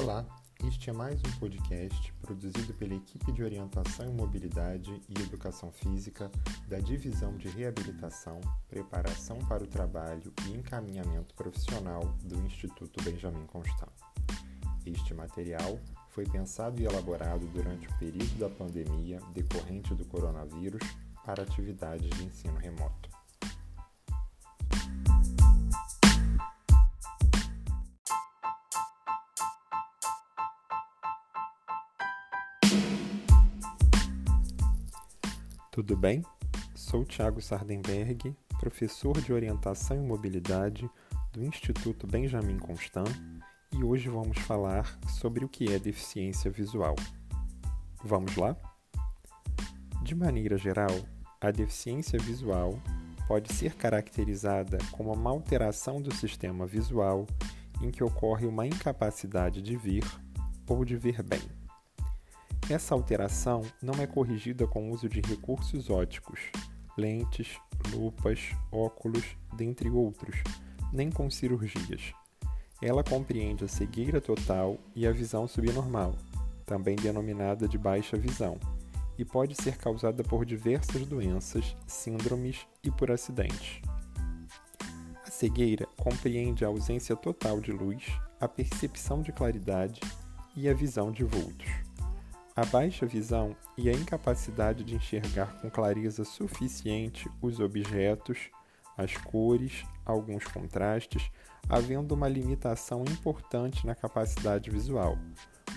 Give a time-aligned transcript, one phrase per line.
[0.00, 0.24] Olá,
[0.64, 6.30] este é mais um podcast produzido pela equipe de orientação em mobilidade e educação física
[6.66, 13.92] da Divisão de Reabilitação, Preparação para o Trabalho e Encaminhamento Profissional do Instituto Benjamin Constant.
[14.86, 15.78] Este material
[16.08, 20.82] foi pensado e elaborado durante o período da pandemia decorrente do coronavírus
[21.24, 23.21] para atividades de ensino remoto.
[35.72, 36.22] Tudo bem?
[36.74, 40.86] Sou Tiago Sardenberg, professor de Orientação e Mobilidade
[41.32, 43.08] do Instituto Benjamin Constant
[43.72, 46.94] e hoje vamos falar sobre o que é deficiência visual.
[48.04, 48.54] Vamos lá?
[50.02, 50.94] De maneira geral,
[51.40, 52.78] a deficiência visual
[53.26, 57.26] pode ser caracterizada como uma alteração do sistema visual
[57.80, 60.04] em que ocorre uma incapacidade de ver
[60.68, 61.61] ou de ver bem.
[62.72, 66.40] Essa alteração não é corrigida com o uso de recursos óticos,
[66.96, 67.58] lentes,
[67.92, 68.40] lupas,
[68.72, 70.42] óculos, dentre outros,
[70.90, 72.14] nem com cirurgias.
[72.80, 76.14] Ela compreende a cegueira total e a visão subnormal,
[76.64, 78.58] também denominada de baixa visão,
[79.18, 83.82] e pode ser causada por diversas doenças, síndromes e por acidentes.
[85.26, 88.02] A cegueira compreende a ausência total de luz,
[88.40, 90.00] a percepção de claridade
[90.56, 91.68] e a visão de vultos.
[92.54, 98.50] A baixa visão e a incapacidade de enxergar com clareza suficiente os objetos,
[98.94, 101.30] as cores, alguns contrastes,
[101.66, 105.16] havendo uma limitação importante na capacidade visual.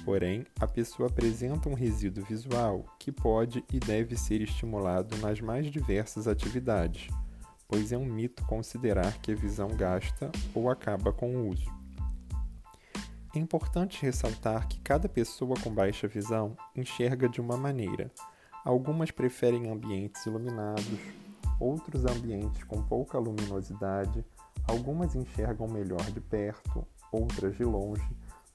[0.04, 5.68] Porém, a pessoa apresenta um resíduo visual que pode e deve ser estimulado nas mais
[5.68, 7.08] diversas atividades,
[7.70, 11.85] pois é um mito considerar que a visão gasta ou acaba com o uso.
[13.36, 18.10] É importante ressaltar que cada pessoa com baixa visão enxerga de uma maneira.
[18.64, 21.00] Algumas preferem ambientes iluminados,
[21.60, 24.24] outros ambientes com pouca luminosidade,
[24.66, 28.10] algumas enxergam melhor de perto, outras de longe,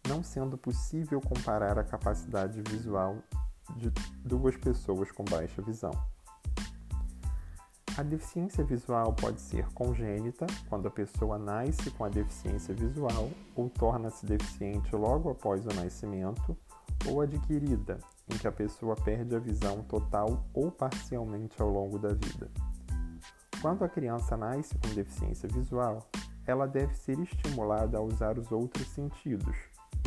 [0.09, 3.19] não sendo possível comparar a capacidade visual
[3.77, 3.91] de
[4.25, 5.93] duas pessoas com baixa visão.
[8.01, 13.69] A deficiência visual pode ser congênita, quando a pessoa nasce com a deficiência visual ou
[13.69, 16.57] torna-se deficiente logo após o nascimento,
[17.07, 22.09] ou adquirida, em que a pessoa perde a visão total ou parcialmente ao longo da
[22.09, 22.51] vida.
[23.61, 26.09] Quando a criança nasce com deficiência visual,
[26.47, 29.59] ela deve ser estimulada a usar os outros sentidos,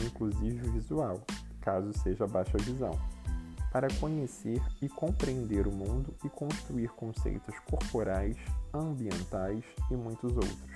[0.04, 1.22] inclusive visual,
[1.62, 3.00] caso seja baixa visão
[3.74, 8.38] para conhecer e compreender o mundo e construir conceitos corporais,
[8.72, 10.72] ambientais e muitos outros.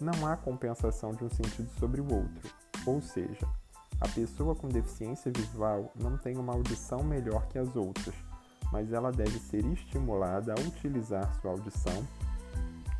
[0.00, 2.54] Não há compensação de um sentido sobre o outro,
[2.86, 3.48] ou seja,
[4.00, 8.14] a pessoa com deficiência visual não tem uma audição melhor que as outras,
[8.70, 12.06] mas ela deve ser estimulada a utilizar sua audição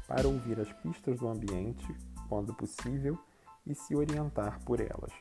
[0.09, 1.87] para ouvir as pistas do ambiente,
[2.29, 3.17] quando possível,
[3.65, 5.13] e se orientar por elas.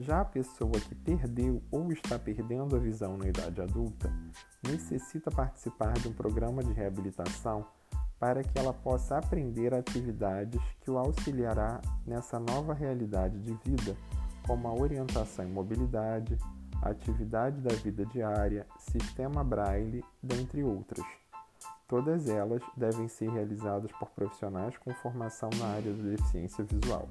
[0.00, 4.08] Já a pessoa que perdeu ou está perdendo a visão na idade adulta
[4.62, 7.66] necessita participar de um programa de reabilitação
[8.16, 13.96] para que ela possa aprender atividades que o auxiliará nessa nova realidade de vida,
[14.46, 16.38] como a orientação em mobilidade,
[16.80, 21.04] atividade da vida diária, sistema Braille, dentre outras.
[21.88, 27.08] Todas elas devem ser realizadas por profissionais com formação na área da deficiência visual.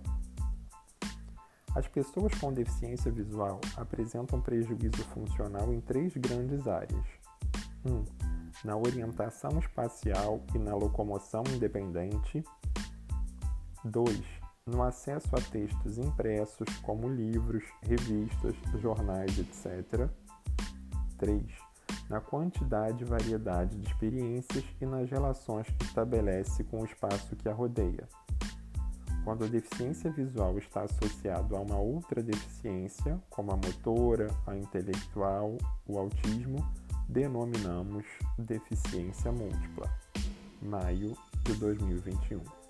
[1.77, 7.05] As pessoas com deficiência visual apresentam prejuízo funcional em três grandes áreas:
[7.85, 7.93] 1.
[7.93, 8.03] Um,
[8.65, 12.43] na orientação espacial e na locomoção independente.
[13.85, 14.23] 2.
[14.66, 20.09] No acesso a textos impressos, como livros, revistas, jornais, etc.
[21.19, 21.43] 3.
[22.09, 27.47] Na quantidade e variedade de experiências e nas relações que estabelece com o espaço que
[27.47, 28.07] a rodeia.
[29.28, 35.58] Quando a deficiência visual está associada a uma outra deficiência, como a motora, a intelectual,
[35.85, 36.66] o autismo,
[37.09, 38.06] denominamos
[38.40, 39.94] deficiência múltipla.
[40.62, 41.12] Maio
[41.44, 42.66] de 2021.